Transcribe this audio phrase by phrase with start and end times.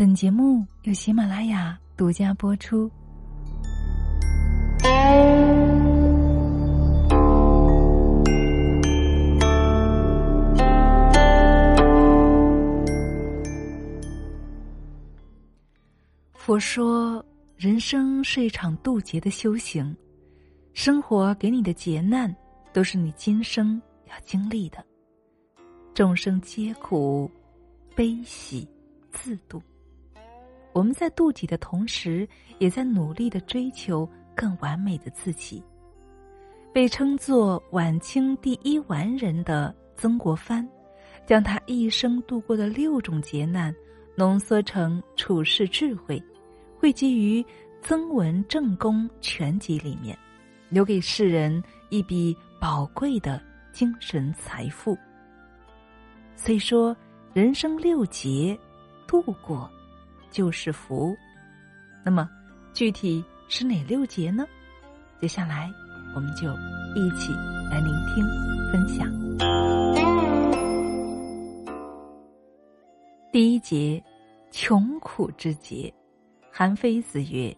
[0.00, 2.90] 本节目由喜马拉雅独家播出。
[16.32, 17.22] 佛说，
[17.58, 19.94] 人生是一场渡劫的修行，
[20.72, 22.34] 生活给你的劫难，
[22.72, 23.78] 都是你今生
[24.08, 24.82] 要经历的。
[25.92, 27.30] 众生皆苦，
[27.94, 28.66] 悲喜
[29.12, 29.62] 自度。
[30.72, 35.62] 我们在渡己的同时，也在努力的追求更完美的自己。
[36.72, 40.66] 被称作晚清第一完人的曾国藩，
[41.26, 43.74] 将他一生度过的六种劫难，
[44.14, 46.22] 浓缩成处世智慧，
[46.78, 47.42] 汇集于
[47.82, 50.16] 《曾文正公全集》里面，
[50.68, 53.42] 留给世人一笔宝贵的
[53.72, 54.96] 精神财富。
[56.36, 56.96] 虽说
[57.34, 58.56] 人生六劫，
[59.08, 59.68] 度过。
[60.30, 61.16] 就是福，
[62.04, 62.28] 那么
[62.72, 64.46] 具体是哪六节呢？
[65.20, 65.70] 接下来
[66.14, 66.50] 我们就
[66.94, 67.32] 一起
[67.70, 68.24] 来聆听
[68.72, 69.10] 分享。
[73.32, 74.02] 第一节，
[74.50, 75.92] 穷苦之节。
[76.52, 77.56] 韩非子曰：“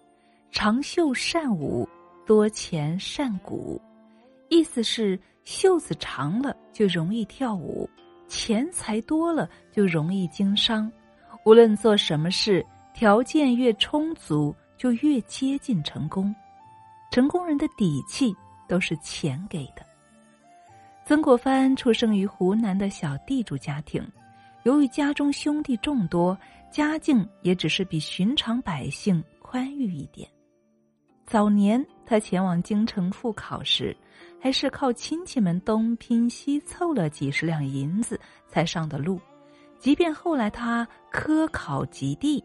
[0.52, 1.88] 长袖善舞，
[2.26, 3.80] 多钱善鼓。”
[4.50, 7.88] 意思是袖子长了就容易跳舞，
[8.28, 10.92] 钱财多了就容易经商。
[11.44, 16.34] 无论做什么事，条件越充足，就越接近成功。
[17.10, 18.34] 成功人的底气
[18.68, 19.84] 都是钱给的。
[21.04, 24.06] 曾国藩出生于湖南的小地主家庭，
[24.62, 26.38] 由于家中兄弟众多，
[26.70, 30.28] 家境也只是比寻常百姓宽裕一点。
[31.26, 33.96] 早年他前往京城赴考时，
[34.40, 39.20] 还是靠亲戚们东拼西凑了几十两银子才上的路。
[39.82, 42.42] 即便后来他科考及第，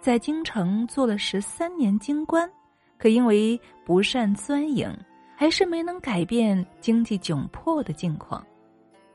[0.00, 2.50] 在京城做了十三年京官，
[2.98, 4.92] 可因为不善钻营，
[5.36, 8.44] 还是没能改变经济窘迫的境况。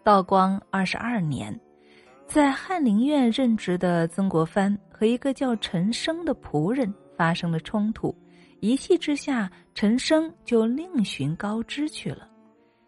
[0.06, 1.53] 道光二十二年，
[2.25, 8.16] 在翰林院任职的曾国藩和一个叫陈升的仆人发生了冲突，
[8.62, 12.25] 一气之下，陈升就另寻高枝去了。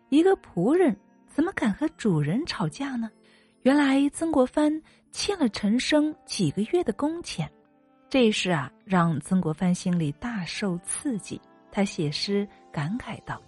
[0.08, 0.96] 一个仆人
[1.28, 3.12] 怎么敢和主人吵架呢？
[3.68, 7.52] 原来曾国藩欠了陈升几个月的工钱，
[8.08, 11.38] 这事啊让曾国藩心里大受刺激。
[11.70, 13.42] 他写诗感慨道：“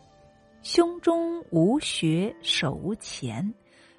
[0.62, 3.54] 胸中无学手无钱，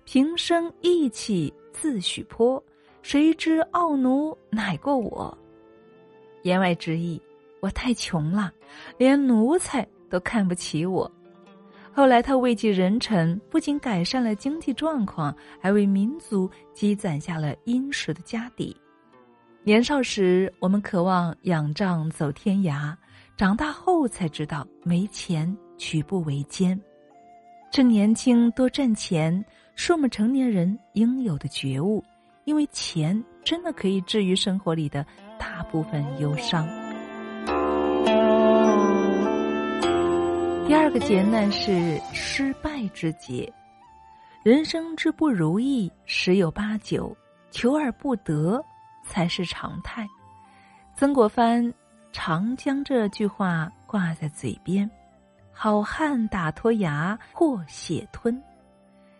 [0.05, 2.63] 平生义气自许颇。
[3.01, 5.39] 谁知傲奴乃过我。”
[6.45, 7.19] 言外之意，
[7.61, 8.53] 我太穷了，
[8.99, 11.11] 连奴才都看不起我。
[11.93, 18.75] 后来，他位极人臣，不仅改善了经济状况，还为民族积攒下了殷实的家底。
[19.65, 22.97] 年少时，我们渴望仰仗走天涯；
[23.37, 26.81] 长大后才知道，没钱举步维艰。
[27.71, 32.03] 趁年轻多赚钱，是我们成年人应有的觉悟，
[32.45, 35.05] 因为钱真的可以治愈生活里的
[35.39, 36.67] 大部分忧伤。
[40.71, 43.53] 第二个劫难是失败之劫，
[44.45, 47.13] 人生之不如意十有八九，
[47.51, 48.65] 求而不得
[49.03, 50.07] 才是常态。
[50.95, 51.75] 曾国藩
[52.13, 54.89] 常将这句话挂在嘴边
[55.51, 58.41] ：“好汉打脱牙或血吞。”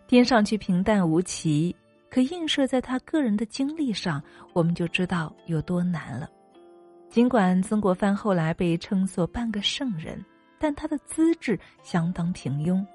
[0.07, 1.75] 听上去平淡无奇，
[2.09, 4.23] 可映射在他个人的经历上，
[4.53, 6.29] 我们就知道有多难了。
[7.09, 10.17] 尽管曾国藩后来被称作半个圣人。
[10.61, 12.85] 但他的资质相当平庸，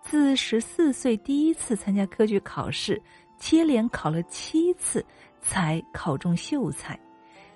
[0.00, 3.02] 自十四岁第一次参加科举考试，
[3.36, 5.04] 接连考了七次
[5.40, 6.96] 才考中秀才，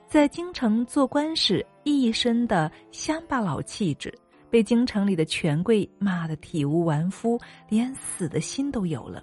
[0.08, 4.12] 在京城做官时一身的乡巴佬气质，
[4.50, 7.38] 被京城里的权贵骂得体无完肤，
[7.68, 9.22] 连死的心都有了。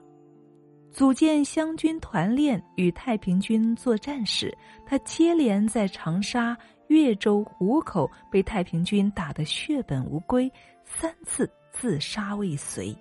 [0.91, 6.57] 组建湘军团练与太平军作战时，他接连在长沙。
[6.87, 10.51] 越州湖口被太平军打得血本无归，
[10.83, 12.95] 三次自杀未遂。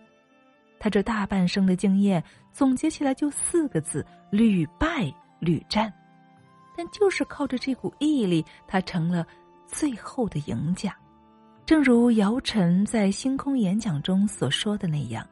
[0.79, 2.23] 他这大半生的经验
[2.53, 5.93] 总结起来就四个字：屡败屡战。
[6.77, 9.27] 但就是靠着这股毅力，他成了
[9.67, 10.95] 最后的赢家。
[11.65, 15.27] 正如姚晨在星空演讲中所说的那样：“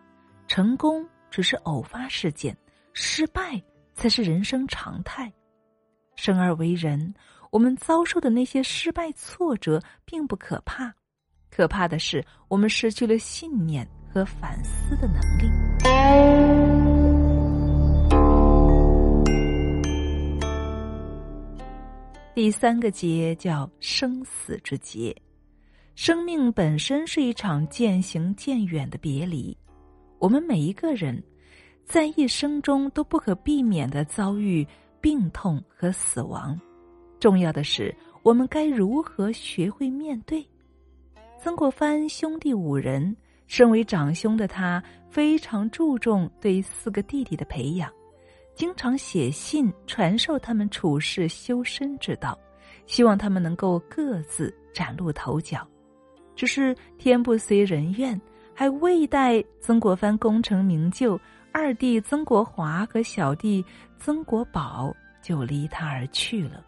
[0.46, 2.56] 成功只是偶发事件，
[2.92, 3.60] 失败
[3.92, 5.32] 才是人生常态。
[6.16, 7.14] 生而为人。”
[7.52, 10.90] 我们遭受的那些失败挫折并不可怕，
[11.50, 15.50] 可怕的是我们失去了信念和反思的能力。
[22.34, 25.14] 第三个劫叫生死之劫。
[25.94, 29.54] 生命本身是一场渐行渐远的别离，
[30.18, 31.22] 我们每一个人
[31.84, 34.66] 在一生中都不可避免的遭遇
[35.02, 36.58] 病痛和死亡。
[37.22, 40.44] 重要的是，我们该如何学会面对？
[41.38, 43.16] 曾国藩兄弟五人，
[43.46, 47.88] 身为长兄的他非常注重对四个弟弟的培养，
[48.56, 52.36] 经常写信传授他们处世修身之道，
[52.86, 55.64] 希望他们能够各自崭露头角。
[56.34, 58.20] 只是天不遂人愿，
[58.52, 61.16] 还未待曾国藩功成名就，
[61.52, 63.64] 二弟曾国华和小弟
[63.96, 64.92] 曾国宝
[65.22, 66.64] 就离他而去了。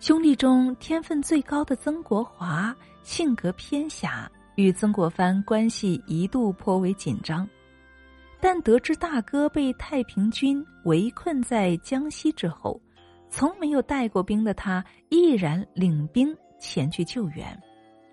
[0.00, 7.46] 兄弟中天分最高的曾国华性格偏狭，与曾国藩关系一度颇为紧张。
[8.40, 12.80] 但得知大哥被太平军围困在江西之后，
[13.28, 17.60] 从没有带过兵的他毅然领兵前去救援。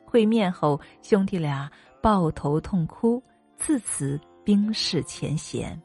[0.03, 1.71] 会面后，兄弟俩
[2.01, 3.21] 抱头痛哭，
[3.57, 5.79] 自此冰释前嫌。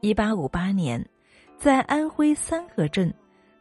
[0.00, 1.04] 一八五八年，
[1.58, 3.12] 在安徽三河镇，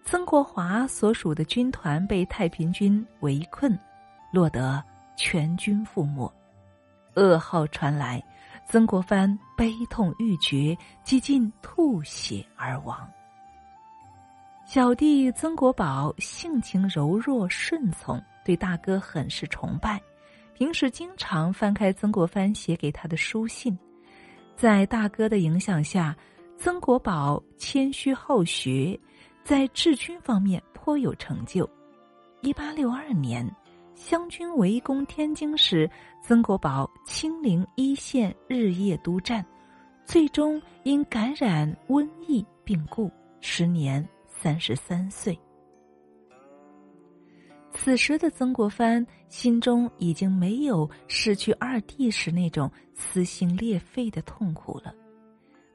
[0.03, 3.77] 曾国华所属的军团被太平军围困，
[4.31, 4.83] 落得
[5.15, 6.31] 全军覆没。
[7.15, 8.23] 噩耗传来，
[8.65, 13.09] 曾国藩悲痛欲绝，几近吐血而亡。
[14.65, 18.21] 小弟曾国宝性情柔弱顺从。
[18.43, 20.01] 对大哥很是崇拜，
[20.55, 23.77] 平时经常翻开曾国藩写给他的书信。
[24.55, 26.17] 在大哥的影响下，
[26.57, 28.99] 曾国宝谦虚好学，
[29.43, 31.69] 在治军方面颇有成就。
[32.41, 33.47] 一八六二年，
[33.95, 35.89] 湘军围攻天津时，
[36.23, 39.45] 曾国宝亲临一线，日夜督战，
[40.05, 43.11] 最终因感染瘟疫病故，
[43.41, 45.37] 时年三十三岁。
[47.73, 54.93] 此时的曾国藩心中已经没有失去二弟时那种撕心裂肺的痛苦了，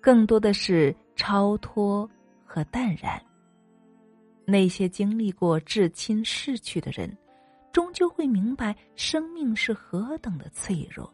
[0.01, 2.09] 更多的是超脱
[2.45, 3.21] 和淡然。
[4.47, 7.15] 那些经历过至亲逝去的人，
[7.73, 11.13] 终究会明白生命是何等的脆弱，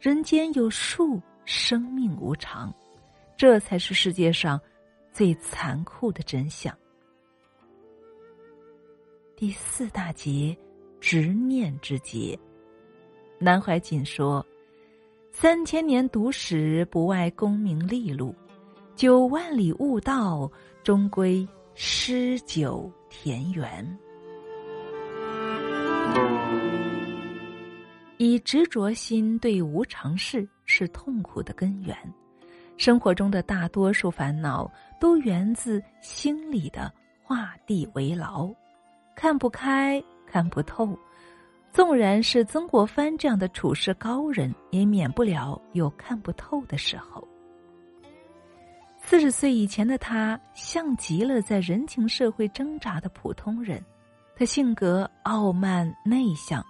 [0.00, 2.74] 人间有数，生命无常，
[3.36, 4.58] 这才是世界上
[5.12, 6.74] 最残酷的真相。
[9.36, 10.56] 第四大劫，
[11.00, 12.38] 执念之劫。
[13.38, 14.44] 南怀瑾说
[15.30, 18.34] ：“三千年读史，不外功名利禄；
[18.96, 20.50] 九万里悟道，
[20.82, 23.86] 终归诗酒田园。”
[28.16, 31.96] 以执着心对无常事是痛苦的根源。
[32.76, 36.92] 生活中的大多数烦恼，都源自心里的
[37.22, 38.52] 画地为牢。
[39.16, 40.98] 看不开，看不透，
[41.72, 47.26] 纵然是曾国藩这样的处世高人，也免不了有看不透的时候。
[49.06, 53.80] 四十岁以前的他，像极了在人情社会挣扎的普通人。
[54.34, 56.64] 他性格傲慢内向，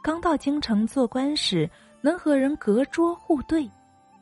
[0.00, 1.68] 刚到京城做官时，
[2.00, 3.68] 能和人隔桌互对。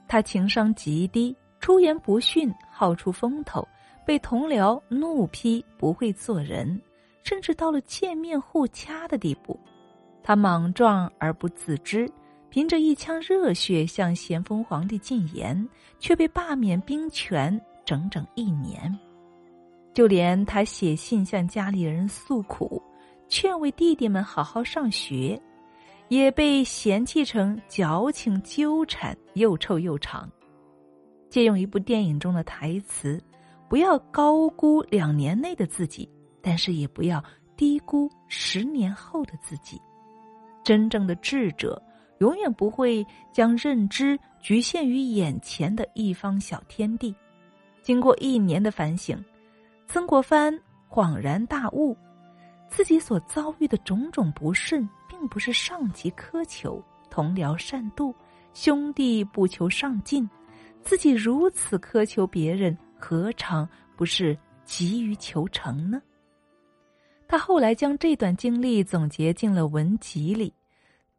[0.08, 3.68] 他情商极低，出言不逊，好出风头，
[4.06, 6.80] 被同僚怒批不会做人。
[7.22, 9.60] 甚至到了见面互掐的地步，
[10.22, 12.10] 他莽撞而不自知，
[12.50, 18.98] 凭着一腔热血向咸丰皇帝进言，却被罢免兵权整整一年。
[19.94, 22.82] 就连他写信向家里人诉苦，
[23.28, 25.40] 劝慰弟弟们好好上学，
[26.08, 30.30] 也被嫌弃成矫情、纠缠、又臭又长。
[31.28, 33.20] 借用一部电影中的台词
[33.68, 36.08] ：“不要高估两年内的自己。”
[36.40, 37.22] 但是也不要
[37.56, 39.78] 低估十年后的自己。
[40.62, 41.82] 真正的智者
[42.18, 47.14] 永远不会将认知局限于眼前的一方小天地。
[47.82, 49.22] 经过一年的反省，
[49.86, 50.52] 曾国藩
[50.90, 51.96] 恍然大悟：
[52.68, 58.14] 自己所遭遇的种种不顺，并不是上级苛求、同僚善妒、
[58.52, 60.28] 兄弟不求上进，
[60.82, 66.02] 自己如此苛求别人，何尝不是急于求成呢？
[67.26, 70.52] 他后来将这段经历总结进了文集里。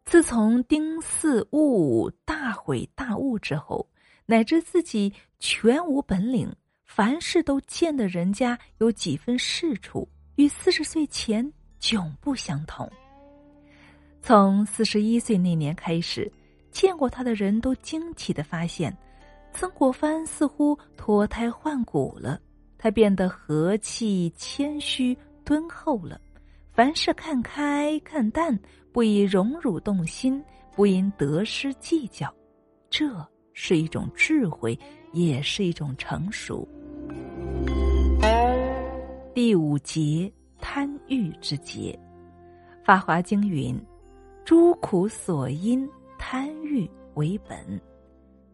[0.09, 3.87] 自从丁巳戊午大悔大悟之后，
[4.25, 6.51] 乃至自己全无本领，
[6.83, 12.91] 凡事都见得人家有几分是处，与四十岁前迥不相同。
[14.19, 16.29] 从四十一岁那年开始，
[16.71, 18.91] 见过他的人都惊奇的发现，
[19.53, 22.41] 曾国藩似乎脱胎换骨了。
[22.79, 25.15] 他变得和气谦虚。
[25.45, 26.19] 敦厚了，
[26.71, 28.59] 凡事看开看淡，
[28.91, 30.43] 不以荣辱动心，
[30.75, 32.33] 不因得失计较，
[32.89, 33.05] 这
[33.53, 34.77] 是一种智慧，
[35.13, 36.67] 也是一种成熟。
[39.33, 41.97] 第五节贪欲之节，
[42.85, 43.79] 《法华经》云
[44.43, 47.79] ：“诸苦所因，贪欲为本。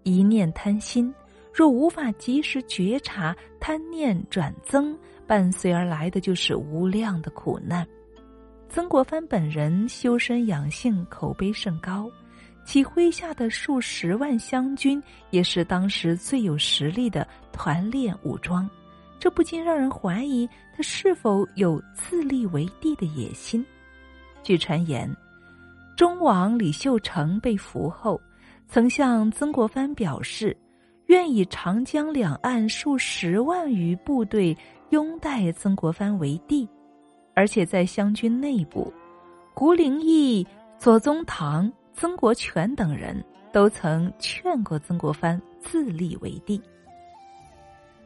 [0.04, 1.12] 一念贪心，
[1.54, 7.88] 若无法及时觉察，贪念转增，伴随而来的就是无量的苦难。”
[8.68, 12.12] 曾国藩本人修身养性，口碑甚高，
[12.66, 18.70] 其麾下的数十万湘军也是当时最有实力的团练武装。
[19.18, 23.66] 这不禁让人怀疑他是否有自立为帝的野心。
[24.44, 25.10] 据传言，
[25.96, 28.20] 忠王李秀成被俘后，
[28.68, 30.56] 曾向曾国藩表示，
[31.06, 34.56] 愿以长江两岸数十万余部队
[34.90, 36.68] 拥戴曾国藩为帝，
[37.36, 38.92] 而且在湘军内部，
[39.54, 40.46] 胡灵翼、
[40.80, 46.62] 左宗棠、曾国荃等人都曾劝过曾国藩自立为帝。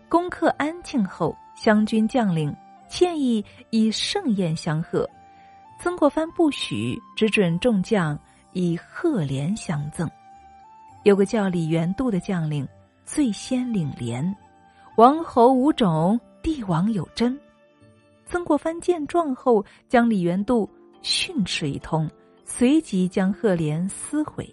[0.10, 2.56] 攻克安庆后，湘军将领
[2.88, 5.08] 建议以盛宴相贺，
[5.80, 8.18] 曾国藩不许，只准众将
[8.54, 10.10] 以贺联相赠。
[11.04, 12.68] 有个叫李元度的将领
[13.06, 14.36] 最先领联，
[14.98, 17.40] 王侯无种，帝王有真。
[18.30, 20.70] 曾国藩见状后，将李元度
[21.02, 22.08] 训斥一通，
[22.46, 24.48] 随即将贺联撕毁。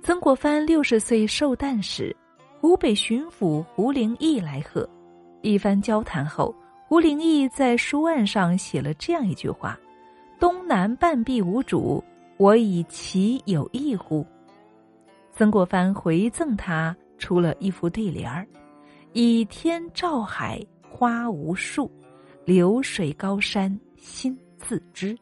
[0.00, 2.14] 曾国藩六十岁寿诞时。
[2.58, 4.88] 湖北巡抚胡灵翼来贺，
[5.42, 6.52] 一番交谈后，
[6.88, 9.78] 胡灵翼在书案上写了这样一句话
[10.40, 12.02] ：“东南半壁无主，
[12.38, 14.26] 我以其有异乎？”
[15.30, 18.44] 曾国藩回赠他出了一副对联儿
[19.12, 21.88] ：“以天照海，花无数；
[22.46, 25.14] 流水高山，心自知。”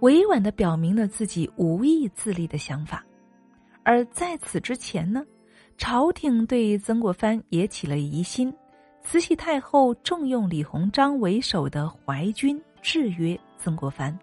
[0.00, 3.04] 委婉的表明了自己无意自立的想法。
[3.82, 5.24] 而在此之前呢？
[5.78, 8.52] 朝廷对曾国藩也起了疑心，
[9.02, 14.16] 慈禧太后重用李鸿章为首的淮军，制约曾国藩。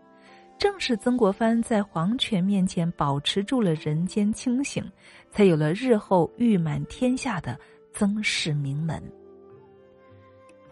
[0.57, 4.83] 正是曾国藩在皇权面前保持住了人间清醒，
[5.31, 7.59] 才有了日后誉满天下的
[7.91, 9.01] 曾氏名门。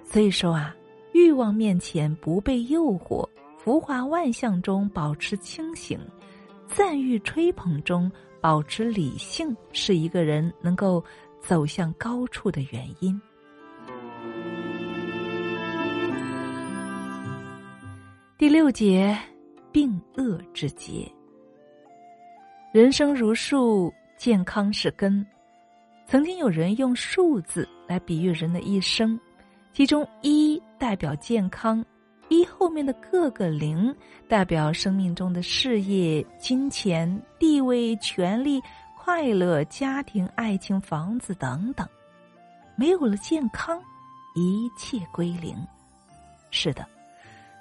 [0.05, 0.75] 所以说啊，
[1.17, 5.99] 欲望面前不被诱惑，浮华万象中保持清醒，
[6.67, 8.09] 赞誉吹捧中。
[8.39, 11.03] 保持理性是一个人能够
[11.41, 13.19] 走向高处的原因。
[18.37, 19.17] 第六节，
[19.71, 21.11] 病恶之节。
[22.71, 25.25] 人生如树，健康是根。
[26.05, 29.19] 曾经有人用数字来比喻人的一生，
[29.73, 31.83] 其中一代表健康。
[32.29, 33.95] 一后面的各个零
[34.27, 38.61] 代表生命中的事业、金钱、地位、权利、
[38.97, 41.87] 快乐、家庭、爱情、房子等等，
[42.75, 43.81] 没有了健康，
[44.35, 45.55] 一切归零。
[46.51, 46.85] 是的，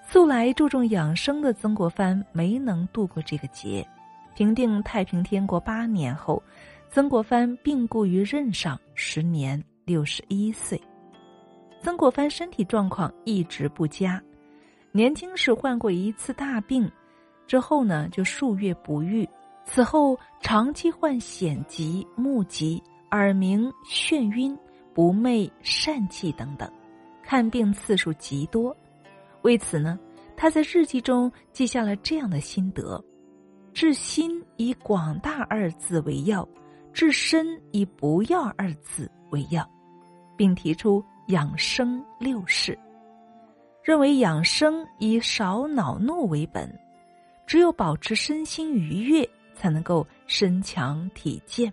[0.08, 3.87] 素来注重养生的曾国藩没能度过这个劫。
[4.35, 6.42] 平定太平天国八年后，
[6.90, 10.80] 曾国藩病故于任上，时年六十一岁。
[11.87, 14.21] 曾国藩身体状况一直不佳。
[14.90, 16.90] 年轻时患过一次大病，
[17.47, 19.25] 之后呢就数月不愈。
[19.64, 24.59] 此后长期患癣疾、目疾、耳鸣、眩晕、
[24.93, 26.69] 不寐、疝气等等，
[27.23, 28.76] 看病次数极多。
[29.43, 29.97] 为此呢，
[30.37, 33.00] 他在日记中记下了这样的心得：
[33.73, 36.49] 治心以广大二字为要，
[36.93, 39.64] 治身以不要二字为要，
[40.37, 42.78] 并提出养生六式。
[43.83, 46.68] 认为养生以少恼怒为本，
[47.47, 51.73] 只有保持身心愉悦，才能够身强体健。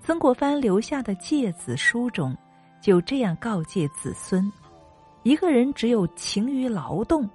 [0.00, 2.36] 曾国藩留下的诫子书中，
[2.80, 4.50] 就这样告诫子孙：
[5.22, 7.28] 一个人只有勤于劳动，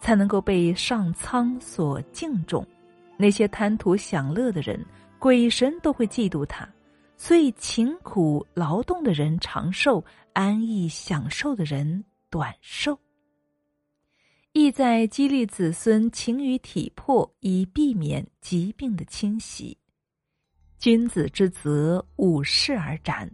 [0.00, 2.66] 才能够被上苍所敬重。
[3.16, 4.84] 那些贪图享乐的人，
[5.18, 6.68] 鬼神都会嫉妒他。
[7.16, 12.98] 所以，勤苦劳动的人长寿，安逸享受的人短寿。
[14.52, 19.76] 意在激励子孙勤于体魄，以避免疾病的侵袭。
[20.78, 23.30] 君子之泽，五世而斩。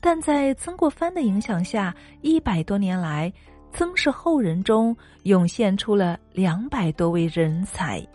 [0.00, 3.32] 但在曾国藩的影响下，一百多年来，
[3.72, 8.06] 曾氏后人中涌现出了两百多位人才，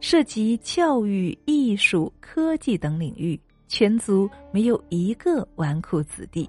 [0.00, 6.48] 涉及教育、艺术、科技等领域，全族没有一个纨绔子弟。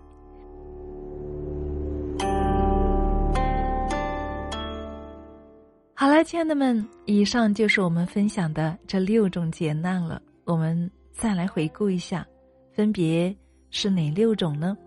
[5.99, 10.21] 好了，亲爱的们，以上就是我们分享的这六种劫难了。
[10.45, 12.25] 我们再来回顾一下，
[12.71, 13.35] 分别
[13.69, 14.77] 是哪六种呢？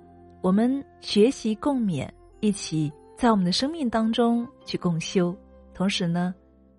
[0.41, 2.09] 我们学习共勉，
[2.41, 5.37] 一起在我们的生命当中去共修，
[5.75, 6.35] 同时呢，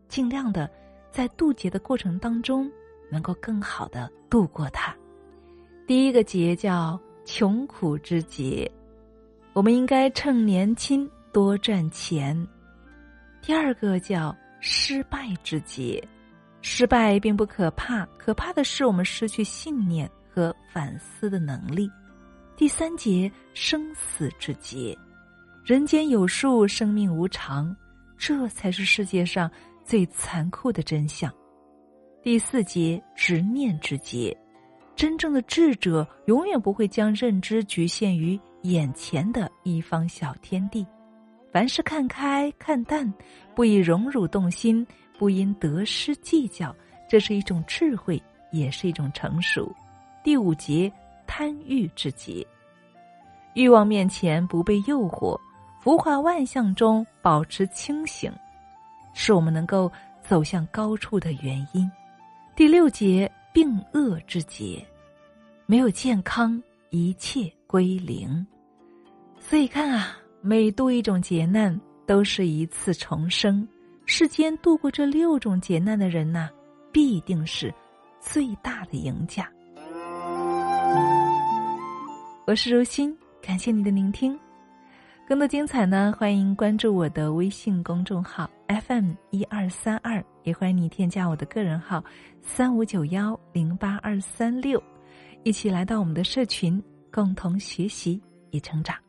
[0.08, 0.68] 尽量的
[1.12, 2.68] 在渡劫的过程当中，
[3.12, 4.96] 能够更好的度过它。
[5.86, 8.68] 第一个劫叫穷苦之劫，
[9.54, 12.36] 我们应该趁年轻多赚钱。
[13.46, 16.02] 第二个叫失败之劫，
[16.62, 21.92] 失败并不可怕，可怕的是我们失去信念和反思的能力。
[22.56, 24.98] 第三节生死之劫，
[25.62, 27.76] 人间有数，生命无常，
[28.18, 29.52] 这才是世界上
[29.84, 31.30] 最残酷的真相。
[32.22, 34.36] 第四节执念之劫，
[34.96, 40.88] 真正的智者永远不会将认知局限于眼前的一方小天地。
[41.54, 43.14] 凡事看开看淡，
[43.54, 44.86] 不以荣辱动心，
[45.20, 46.76] 不因得失计较，
[47.08, 48.20] 这是一种智慧，
[48.52, 49.72] 也是一种成熟。
[50.24, 50.92] 第五节
[51.28, 52.44] 贪欲之节，
[53.54, 55.40] 欲望面前不被诱惑，
[55.80, 58.34] 浮华万象中保持清醒，
[59.14, 59.92] 是我们能够
[60.24, 61.88] 走向高处的原因。
[62.56, 64.84] 第六节病恶之节，
[65.68, 68.44] 没有健康，一切归零。
[69.40, 70.18] 所以看啊。
[70.46, 73.66] 每度一种劫难，都是一次重生。
[74.06, 76.50] 世间度过这六种劫难的人呐，
[76.92, 77.74] 必定是
[78.20, 79.50] 最大的赢家。
[82.46, 84.38] 我是如新，感谢你的聆听。
[85.26, 92.04] 更多精彩呢，欢迎关注我的微信公众号 FM 一二三二，也欢迎你添加我的个人号
[92.42, 94.84] 三五九幺零八二三六，
[95.44, 98.22] 一起来到我们的社群，共同学习
[98.52, 99.03] 与成长。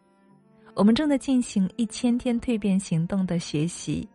[0.74, 4.08] 我们正在进行一千天蜕变行动的学习，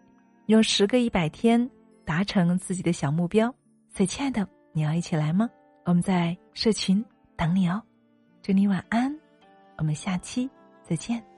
[0.47, 1.69] 用十个一百天
[2.03, 3.53] 达成自己的小目标。
[3.87, 5.49] 所以，亲爱的，你要一起来吗？
[5.85, 7.03] 我们在社群
[7.35, 7.81] 等你哦。
[8.41, 9.15] 祝你晚安，
[9.77, 10.49] 我们下期
[10.83, 11.28] 再见。